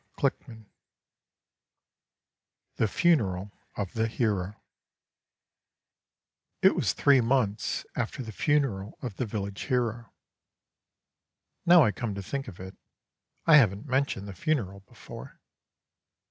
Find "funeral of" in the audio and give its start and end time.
2.87-3.93, 8.31-9.17